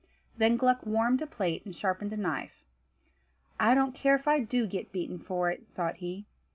Then 0.35 0.57
Gluck 0.57 0.83
warmed 0.83 1.21
a 1.21 1.27
plate 1.27 1.63
and 1.63 1.75
sharpened 1.75 2.11
a 2.11 2.17
knife. 2.17 2.65
"I 3.59 3.75
don't 3.75 3.93
care 3.93 4.15
if 4.15 4.27
I 4.27 4.39
do 4.39 4.65
get 4.65 4.91
beaten 4.91 5.19
for 5.19 5.51
it," 5.51 5.67
thought 5.75 5.97
he. 5.97 6.25